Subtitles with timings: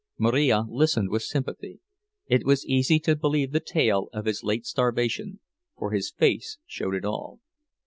[0.17, 1.79] Marija listened with sympathy;
[2.25, 5.39] it was easy to believe the tale of his late starvation,
[5.77, 7.39] for his face showed it all.